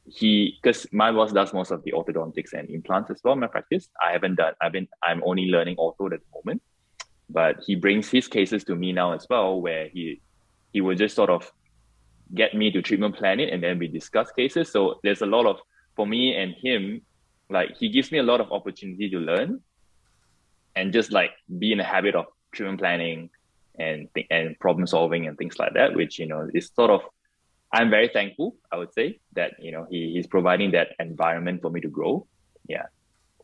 [0.10, 3.48] he because my boss does most of the orthodontics and implants as well in my
[3.48, 3.90] practice.
[4.02, 4.54] I haven't done.
[4.62, 4.88] I've been.
[5.04, 6.62] I'm only learning ortho at the moment,
[7.30, 10.22] but he brings his cases to me now as well, where he
[10.72, 11.52] he will just sort of
[12.34, 14.72] get me to treatment plan it, and then we discuss cases.
[14.72, 15.60] So there's a lot of
[15.96, 17.02] for me and him,
[17.50, 19.62] like he gives me a lot of opportunity to learn,
[20.76, 23.30] and just like be in a habit of treatment planning
[23.78, 27.02] and th- and problem solving and things like that, which you know is sort of
[27.78, 31.70] I'm very thankful, I would say, that you know he, he's providing that environment for
[31.70, 32.26] me to grow.
[32.68, 32.88] Yeah.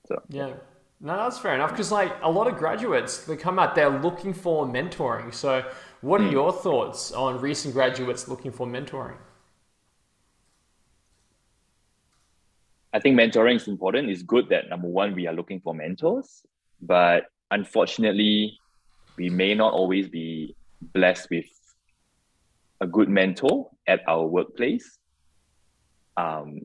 [0.08, 0.54] So yeah.
[1.00, 1.72] No, that's fair enough.
[1.72, 5.34] Because like a lot of graduates, they come out, they're looking for mentoring.
[5.34, 5.64] So,
[6.02, 6.32] what are mm.
[6.32, 9.18] your thoughts on recent graduates looking for mentoring?
[12.92, 14.10] I think mentoring is important.
[14.10, 16.44] It's good that number one, we are looking for mentors,
[16.82, 18.58] but unfortunately,
[19.18, 20.56] we may not always be
[20.94, 21.46] blessed with
[22.82, 24.98] a good mentor at our workplace.
[26.18, 26.62] Um,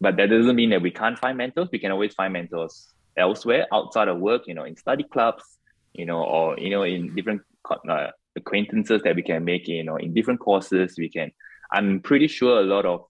[0.00, 1.68] but that doesn't mean that we can't find mentors.
[1.72, 5.44] We can always find mentors elsewhere outside of work, you know, in study clubs,
[5.92, 7.42] you know, or, you know, in different
[7.88, 10.96] uh, acquaintances that we can make, you know, in different courses.
[10.98, 11.32] We can,
[11.72, 13.06] I'm pretty sure a lot of,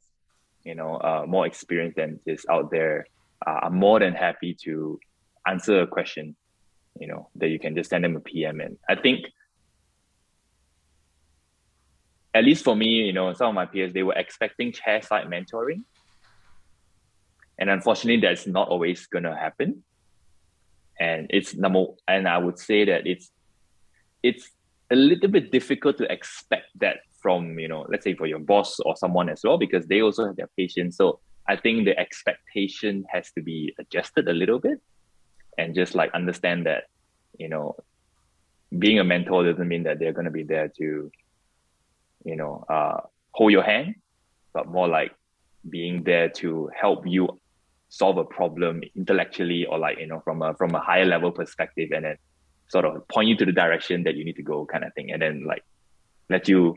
[0.64, 3.06] you know, uh, more experienced dentists out there
[3.46, 4.98] uh, are more than happy to
[5.46, 6.36] answer a question,
[7.00, 8.60] you know, that you can just send them a PM.
[8.60, 9.26] And I think
[12.34, 15.28] at least for me, you know, some of my peers, they were expecting chair side
[15.28, 15.82] mentoring.
[17.58, 19.84] And unfortunately, that's not always going to happen.
[20.98, 23.30] And it's number, and I would say that it's,
[24.22, 24.50] it's
[24.90, 28.80] a little bit difficult to expect that from, you know, let's say for your boss
[28.80, 30.96] or someone as well, because they also have their patients.
[30.96, 34.80] So I think the expectation has to be adjusted a little bit
[35.56, 36.84] and just like understand that,
[37.38, 37.76] you know,
[38.76, 41.10] being a mentor doesn't mean that they're going to be there to
[42.24, 43.00] you know, uh,
[43.32, 43.94] hold your hand,
[44.52, 45.12] but more like
[45.68, 47.40] being there to help you
[47.88, 51.90] solve a problem intellectually or like you know from a from a higher level perspective
[51.92, 52.16] and then
[52.68, 55.12] sort of point you to the direction that you need to go kind of thing.
[55.12, 55.62] And then like
[56.30, 56.76] let you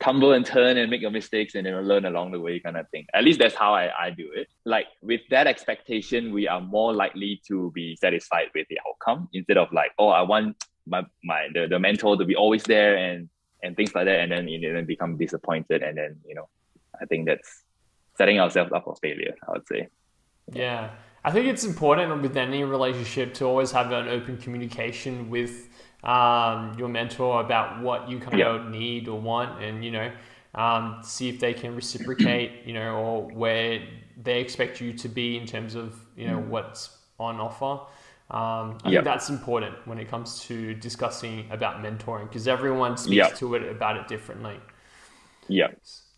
[0.00, 2.88] tumble and turn and make your mistakes and then learn along the way kind of
[2.90, 3.06] thing.
[3.14, 4.48] At least that's how I, I do it.
[4.64, 9.58] Like with that expectation we are more likely to be satisfied with the outcome instead
[9.58, 13.28] of like oh i want my my the, the mentor to be always there and
[13.62, 16.48] and things like that and then you know, then become disappointed and then you know
[17.00, 17.64] i think that's
[18.16, 19.88] setting ourselves up for failure i would say.
[20.52, 20.90] Yeah.
[21.24, 25.68] I think it's important with any relationship to always have an open communication with
[26.02, 30.10] um, your mentor about what you kind of need or want and you know
[30.54, 33.82] um, see if they can reciprocate you know or where
[34.20, 37.84] they expect you to be in terms of you know what's on offer
[38.32, 38.92] um, I yep.
[38.92, 43.36] think that's important when it comes to discussing about mentoring because everyone speaks yep.
[43.36, 44.58] to it about it differently.
[45.48, 45.68] Yeah.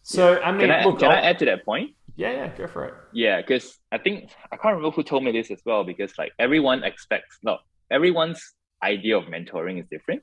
[0.05, 1.90] So I mean, can I, look, can I add to that point?
[2.14, 2.94] Yeah, yeah, go for it.
[3.12, 5.83] Yeah, because I think I can't remember who told me this as well.
[5.83, 7.59] Because like everyone expects, no,
[7.90, 10.22] everyone's idea of mentoring is different.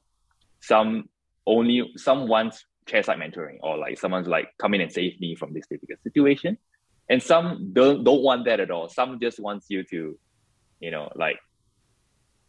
[0.62, 1.10] Some
[1.46, 5.54] only some wants chairside mentoring, or like someone's like come in and save me from
[5.54, 6.58] this difficult situation,
[7.10, 8.88] and some don't don't want that at all.
[8.88, 10.18] Some just wants you to,
[10.80, 11.38] you know, like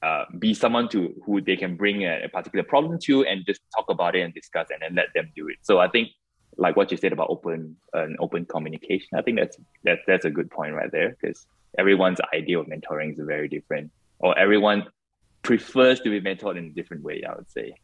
[0.02, 3.60] uh, be someone to who they can bring a, a, particular problem to and just
[3.74, 5.56] talk about it and discuss and then let them do it.
[5.62, 6.08] So I think
[6.56, 10.30] like what you said about open uh, open communication, I think that's that's that's a
[10.30, 11.46] good point right there because
[11.78, 14.86] everyone's idea of mentoring is very different, or everyone
[15.42, 17.22] prefers to be mentored in a different way.
[17.28, 17.74] I would say.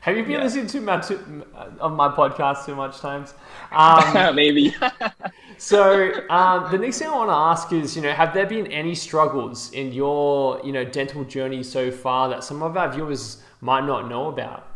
[0.00, 0.44] Have you been yeah.
[0.44, 1.44] listening to my to,
[1.80, 3.34] of my podcast too much times?
[3.72, 4.74] Um, Maybe.
[5.58, 8.68] so um, the next thing I want to ask is, you know, have there been
[8.68, 13.42] any struggles in your, you know, dental journey so far that some of our viewers
[13.60, 14.66] might not know about?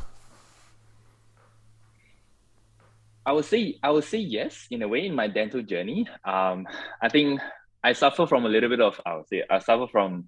[3.24, 6.08] I would say I would say yes in a way in my dental journey.
[6.24, 6.66] Um,
[7.00, 7.40] I think
[7.84, 10.24] I suffer from a little bit of I would say I suffer from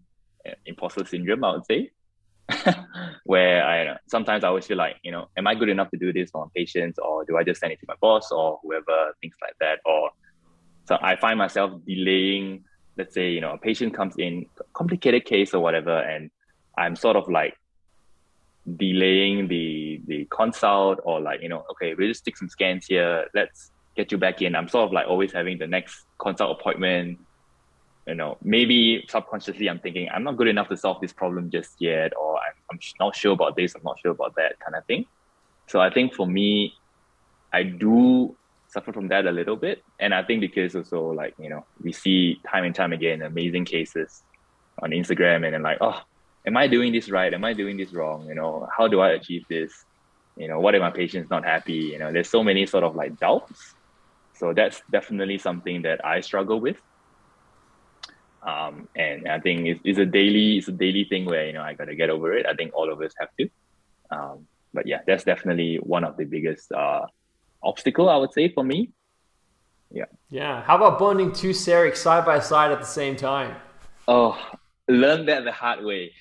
[0.46, 1.42] uh, imposter syndrome.
[1.42, 1.90] I would say
[3.24, 6.12] where I sometimes I always feel like, you know, am I good enough to do
[6.12, 9.34] this my patients or do I just send it to my boss or whoever, things
[9.40, 9.78] like that.
[9.84, 10.10] Or
[10.86, 12.64] so I find myself delaying,
[12.96, 16.30] let's say, you know, a patient comes in, complicated case or whatever, and
[16.76, 17.56] I'm sort of like
[18.76, 23.26] delaying the the consult or like, you know, okay, we'll just stick some scans here,
[23.34, 24.54] let's get you back in.
[24.54, 27.18] I'm sort of like always having the next consult appointment
[28.06, 31.80] you know, maybe subconsciously I'm thinking I'm not good enough to solve this problem just
[31.80, 34.84] yet, or I'm, I'm not sure about this, I'm not sure about that kind of
[34.84, 35.06] thing.
[35.66, 36.74] So I think for me,
[37.52, 38.36] I do
[38.68, 39.82] suffer from that a little bit.
[40.00, 43.64] And I think because also like, you know, we see time and time again amazing
[43.64, 44.22] cases
[44.82, 46.00] on Instagram and then like, oh,
[46.46, 47.32] am I doing this right?
[47.32, 48.26] Am I doing this wrong?
[48.26, 49.72] You know, how do I achieve this?
[50.36, 51.74] You know, what if my patient's not happy?
[51.92, 53.74] You know, there's so many sort of like doubts.
[54.34, 56.76] So that's definitely something that I struggle with
[58.44, 61.62] um, and I think it's, it's a daily it's a daily thing where you know
[61.62, 62.46] I gotta get over it.
[62.46, 63.48] I think all of us have to.
[64.10, 67.06] Um, but yeah, that's definitely one of the biggest uh,
[67.62, 68.90] obstacle I would say for me.
[69.90, 70.06] Yeah.
[70.28, 70.62] Yeah.
[70.62, 73.56] How about bonding two CERECs side by side at the same time?
[74.08, 74.38] Oh,
[74.88, 76.12] learn that the hard way.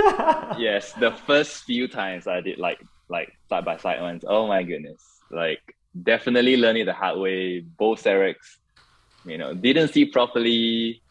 [0.58, 4.24] yes, the first few times I did like like side by side ones.
[4.26, 5.60] Oh my goodness, like
[6.02, 7.60] definitely learning the hard way.
[7.60, 8.58] Both CERECs,
[9.26, 11.02] you know, didn't see properly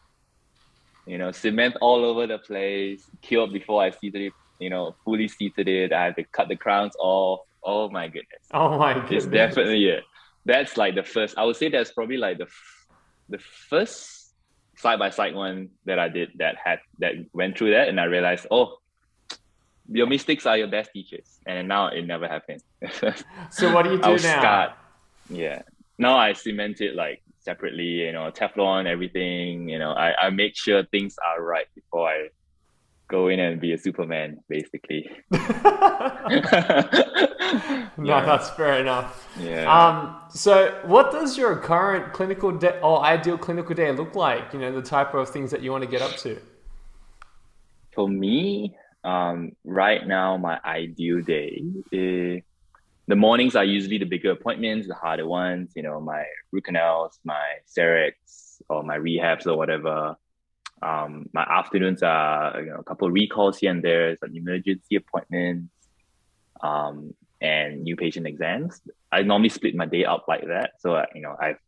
[1.06, 5.28] you know, cement all over the place, cured before I seated it, you know, fully
[5.28, 5.92] seated it.
[5.92, 7.40] I had to cut the crowns off.
[7.62, 8.42] Oh my goodness.
[8.52, 9.24] Oh my goodness.
[9.24, 10.04] It's definitely it.
[10.44, 12.46] That's like the first, I would say that's probably like the,
[13.28, 14.34] the first
[14.76, 17.88] side by side one that I did that had, that went through that.
[17.88, 18.78] And I realized, oh,
[19.90, 21.40] your mistakes are your best teachers.
[21.46, 22.62] And now it never happened.
[23.50, 24.16] so what do you do now?
[24.16, 24.72] Scarred.
[25.30, 25.62] Yeah.
[25.98, 30.82] Now I cemented like separately, you know, Teflon, everything, you know, I, I make sure
[30.84, 32.28] things are right before I
[33.08, 35.08] go in and be a Superman, basically.
[35.30, 35.40] no,
[38.02, 38.24] yeah.
[38.24, 39.28] that's fair enough.
[39.38, 39.70] Yeah.
[39.70, 44.52] Um, so what does your current clinical day or ideal clinical day look like?
[44.52, 46.40] You know, the type of things that you want to get up to?
[47.94, 48.74] For me,
[49.04, 52.42] um, right now, my ideal day is
[53.06, 57.18] the mornings are usually the bigger appointments, the harder ones, you know, my root canals,
[57.24, 60.16] my CERECs or my rehabs or whatever.
[60.82, 64.96] Um, my afternoons are you know, a couple of recalls here and there, some emergency
[64.96, 65.72] appointments,
[66.62, 68.80] um, and new patient exams.
[69.12, 70.72] I normally split my day up like that.
[70.80, 71.58] So, uh, you know, I've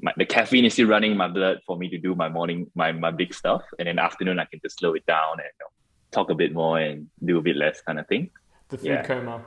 [0.00, 2.70] my, the caffeine is still running in my blood for me to do my morning,
[2.74, 3.62] my, my big stuff.
[3.78, 5.70] And then afternoon, I can just slow it down and you know,
[6.12, 8.30] talk a bit more and do a bit less kind of thing.
[8.68, 9.02] The food yeah.
[9.02, 9.44] coma.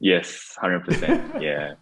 [0.00, 1.34] Yes, hundred percent.
[1.42, 1.74] Yeah.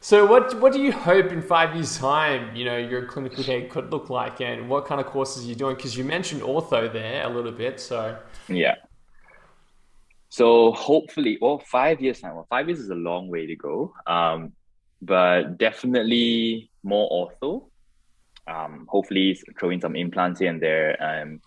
[0.00, 3.62] So what what do you hope in five years' time, you know, your clinical day
[3.62, 5.76] could look like, and what kind of courses are you doing?
[5.76, 8.18] Because you mentioned ortho there a little bit, so
[8.48, 8.74] yeah.
[10.28, 12.34] So hopefully, well, five years time.
[12.34, 13.94] Well, five years is a long way to go.
[14.06, 14.52] Um,
[15.00, 17.68] but definitely more ortho.
[18.46, 21.02] Um, hopefully throwing some implants here and there.
[21.02, 21.40] Um,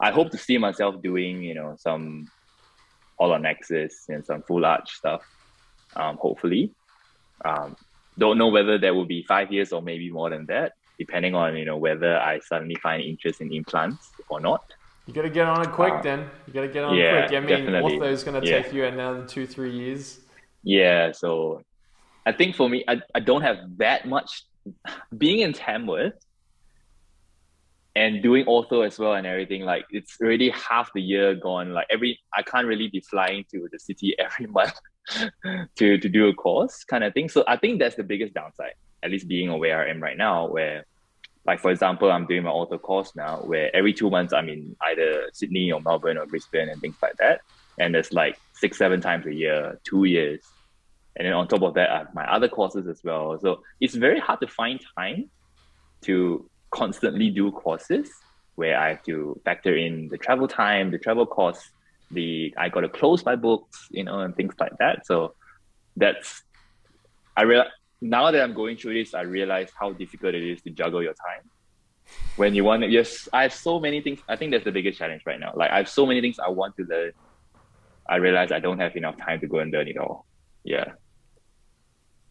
[0.00, 2.28] I hope to see myself doing, you know, some
[3.18, 5.22] all on X's and some full arch stuff.
[5.96, 6.72] Um, hopefully.
[7.44, 7.76] Um,
[8.18, 11.56] don't know whether that will be five years or maybe more than that, depending on
[11.56, 14.64] you know whether I suddenly find interest in implants or not.
[15.06, 16.28] You gotta get on it quick uh, then.
[16.46, 17.36] You gotta get on yeah, quick.
[17.36, 17.98] I mean, definitely.
[17.98, 18.62] ortho is gonna yeah.
[18.62, 20.20] take you another two, three years.
[20.62, 21.62] Yeah, so
[22.26, 24.44] I think for me, I, I don't have that much.
[25.16, 26.12] Being in Tamworth
[27.96, 31.72] and doing ortho as well and everything, like it's already half the year gone.
[31.72, 34.78] Like every, I can't really be flying to the city every month
[35.76, 37.28] to to do a course kind of thing.
[37.28, 38.74] So I think that's the biggest downside.
[39.02, 40.84] At least being where I am right now, where
[41.46, 44.76] like for example, I'm doing my ortho course now, where every two months I'm in
[44.82, 47.40] either Sydney or Melbourne or Brisbane and things like that.
[47.78, 50.40] And it's like six, seven times a year, two years.
[51.16, 53.38] And then on top of that, I have my other courses as well.
[53.40, 55.30] So it's very hard to find time
[56.02, 58.10] to constantly do courses
[58.54, 61.70] where I have to factor in the travel time, the travel costs,
[62.10, 65.06] the I got to close my books, you know, and things like that.
[65.06, 65.34] So
[65.96, 66.42] that's
[67.36, 67.64] I real
[68.00, 71.14] now that I'm going through this, I realize how difficult it is to juggle your
[71.14, 71.50] time.
[72.36, 74.20] When you want to, yes, I have so many things.
[74.28, 75.52] I think that's the biggest challenge right now.
[75.54, 77.12] Like I have so many things I want to learn.
[78.08, 80.26] I realize I don't have enough time to go and learn it all.
[80.64, 80.92] Yeah.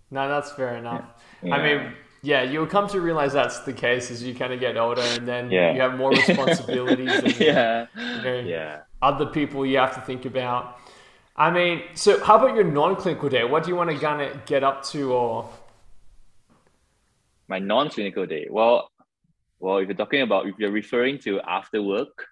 [0.09, 1.05] No, that's fair enough.
[1.43, 1.55] Yeah.
[1.55, 1.93] I mean,
[2.27, 5.25] yeah, you'll come to realize that's the case as you kind of get older, and
[5.25, 5.73] then yeah.
[5.73, 7.09] you have more responsibilities.
[7.23, 7.87] and, yeah.
[7.95, 8.81] You know, yeah.
[9.01, 10.77] Other people you have to think about.
[11.37, 13.45] I mean, so how about your non-clinical day?
[13.45, 15.49] What do you want to kind of get up to, or
[17.47, 18.47] my non-clinical day?
[18.49, 18.91] Well,
[19.59, 22.27] well, if you're talking about if you're referring to after work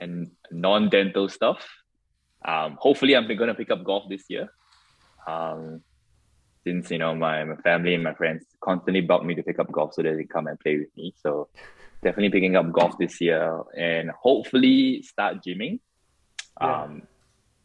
[0.00, 1.68] and non-dental stuff,
[2.46, 4.48] um, hopefully I'm going to pick up golf this year.
[5.26, 5.82] Um,
[6.64, 9.70] since you know my, my family and my friends constantly bug me to pick up
[9.70, 11.14] golf so that they come and play with me.
[11.22, 11.48] So
[12.02, 15.80] definitely picking up golf this year and hopefully start gymming.
[16.60, 16.82] Yeah.
[16.82, 17.02] Um,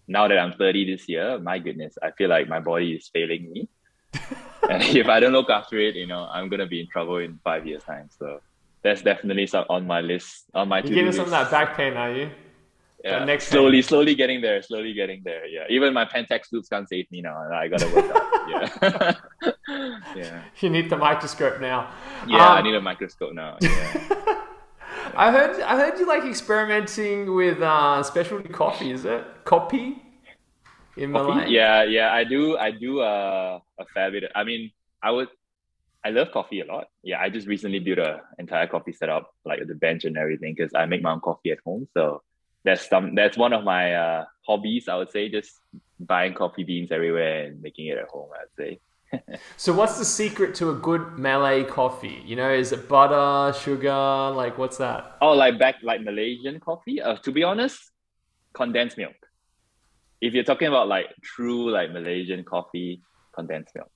[0.08, 3.52] now that I'm 30 this year, my goodness, I feel like my body is failing
[3.52, 3.70] me.
[4.70, 7.39] and if I don't look after it, you know, I'm gonna be in trouble in
[7.43, 8.10] five years' time.
[8.18, 8.41] So
[8.82, 10.45] that's definitely some on my list.
[10.56, 12.32] On my You're getting some of that back pain, are you?
[13.04, 15.47] Yeah, next slowly, slowly getting there, slowly getting there.
[15.47, 17.38] Yeah, even my Pentax loupes can't save me now.
[17.52, 18.26] I gotta work out.
[18.50, 19.52] Yeah,
[20.16, 20.41] yeah.
[20.60, 21.91] You need the microscope now.
[22.28, 23.58] Yeah, um, I need a microscope now.
[25.12, 25.16] Yeah.
[25.16, 28.91] I heard, I heard you like experimenting with uh, specialty coffee.
[28.91, 30.02] Is it coffee
[30.95, 31.50] in Malay?
[31.50, 32.58] Yeah, yeah, I do.
[32.58, 34.26] I do uh, a fair bit.
[34.26, 34.72] Of, I mean,
[35.02, 35.30] I would.
[36.04, 36.88] I love coffee a lot.
[37.04, 40.74] Yeah, I just recently built a entire coffee setup, like the bench and everything, because
[40.76, 41.88] I make my own coffee at home.
[41.93, 42.22] So
[42.70, 44.88] that's some that's one of my uh, hobbies.
[44.88, 45.51] I would say just
[45.99, 48.30] buying coffee beans everywhere and making it at home.
[48.39, 48.80] I'd say.
[49.57, 52.22] so what's the secret to a good Malay coffee?
[52.26, 54.32] You know, is it butter, sugar?
[54.41, 55.17] Like what's that?
[55.22, 57.01] Oh, like back like Malaysian coffee.
[57.01, 57.91] Uh, to be honest,
[58.53, 59.15] condensed milk.
[60.22, 63.01] If you're talking about like true like Malaysian coffee,
[63.34, 63.91] condensed milk.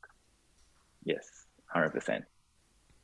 [1.03, 1.27] Yes,
[1.67, 2.23] hundred percent.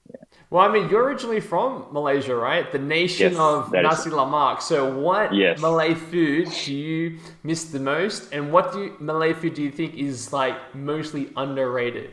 [0.10, 0.24] Yeah.
[0.50, 2.72] Well, I mean, you're originally from Malaysia, right?
[2.72, 4.62] The nation yes, of nasi lemak.
[4.62, 5.62] So, what yes.
[5.62, 9.72] Malay food do you miss the most, and what do you, Malay food do you
[9.72, 12.12] think is like mostly underrated?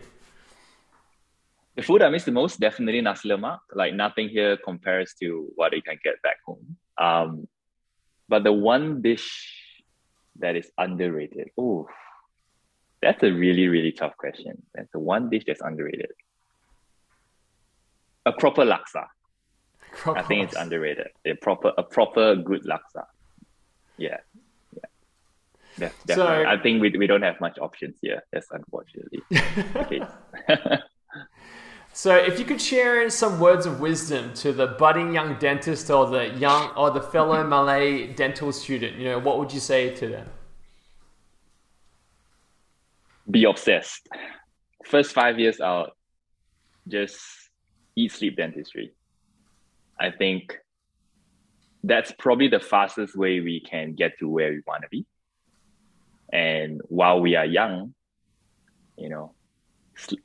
[1.77, 3.61] The food I miss the most definitely nasi lemak.
[3.73, 6.77] Like nothing here compares to what you can get back home.
[6.99, 7.49] Um,
[8.29, 9.29] but the one dish
[10.41, 11.89] that is underrated, oh,
[13.01, 14.61] that's a really really tough question.
[14.75, 16.13] That's the one dish that's underrated
[18.27, 19.07] a proper laksa.
[20.05, 21.09] I think it's underrated.
[21.25, 23.07] A proper a proper good laksa.
[23.97, 24.19] Yeah.
[25.79, 25.91] Yeah.
[26.07, 26.45] definitely.
[26.45, 28.23] So, I think we, we don't have much options here.
[28.33, 29.21] That's unfortunately
[31.93, 36.07] so if you could share some words of wisdom to the budding young dentist or
[36.07, 40.09] the young or the fellow Malay dental student, you know, what would you say to
[40.09, 40.29] them?
[43.31, 44.09] Be obsessed.
[44.85, 45.97] First five years out,
[46.89, 47.46] just
[47.97, 48.93] eat sleep dentistry.
[49.99, 50.59] I think
[51.83, 55.07] that's probably the fastest way we can get to where we want to be.
[56.33, 57.95] And while we are young,
[58.97, 59.35] you know,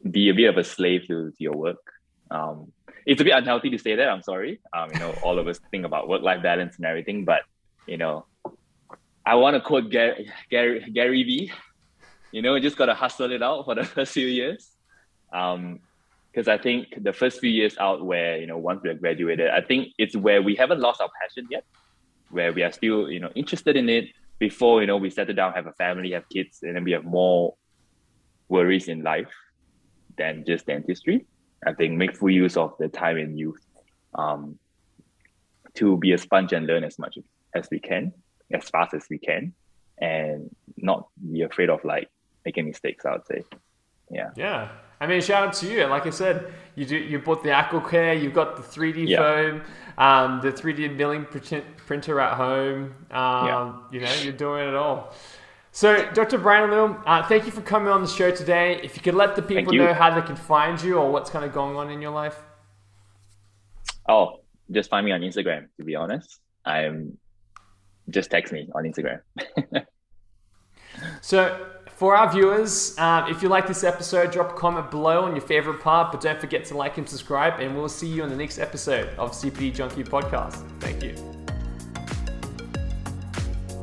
[0.10, 1.78] be a bit of a slave to, to your work.
[2.30, 2.72] Um,
[3.06, 4.10] it's a bit unhealthy to say that.
[4.10, 4.60] I'm sorry.
[4.74, 7.42] Um, you know, all of us think about work life balance and everything, but
[7.88, 8.26] you know,
[9.26, 11.52] I want to quote Gary, Gary Gary Vee.
[12.32, 14.72] You know, just gotta hustle it out for the first few years
[15.34, 15.80] Um,
[16.32, 19.62] because I think the first few years out where, you know, once we're graduated, I
[19.62, 21.66] think it's where we haven't lost our passion yet,
[22.30, 24.06] where we are still, you know, interested in it
[24.40, 27.04] before, you know, we settle down, have a family, have kids, and then we have
[27.04, 27.56] more
[28.48, 29.32] worries in life
[30.18, 31.26] than just dentistry.
[31.66, 33.64] I think make full use of the time in youth
[34.16, 34.58] um,
[35.76, 37.18] to be a sponge and learn as much
[37.54, 38.14] as we can,
[38.54, 39.54] as fast as we can,
[40.00, 42.10] and not be afraid of like
[42.46, 43.44] making mistakes, I would say.
[44.10, 44.30] Yeah.
[44.36, 44.70] Yeah.
[45.02, 45.86] I mean, shout out to you.
[45.88, 49.18] Like I said, you do you bought the AquaCare, you've got the 3D yeah.
[49.18, 49.62] foam,
[49.98, 52.96] um, the 3D milling printer at home.
[53.10, 53.82] Um, yeah.
[53.92, 55.14] You know, you're doing it all.
[55.74, 56.38] So, Dr.
[56.38, 58.80] Bryan uh, thank you for coming on the show today.
[58.84, 61.46] If you could let the people know how they can find you or what's kind
[61.46, 62.38] of going on in your life.
[64.08, 66.42] Oh, just find me on Instagram, to be honest.
[66.64, 67.18] I'm
[68.10, 69.22] just text me on Instagram.
[71.22, 71.71] so,
[72.02, 75.46] for our viewers, uh, if you like this episode, drop a comment below on your
[75.46, 78.36] favorite part, but don't forget to like and subscribe, and we'll see you on the
[78.36, 80.68] next episode of CPD Junkie Podcast.
[80.80, 81.14] Thank you.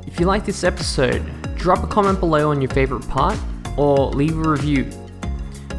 [0.04, 1.22] If you like this episode,
[1.54, 3.38] drop a comment below on your favorite part
[3.76, 4.90] or leave a review.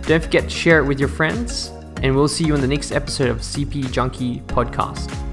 [0.03, 1.73] Don't forget to share it with your friends,
[2.03, 5.28] and we'll see you on the next episode of CPD Junkie Podcast.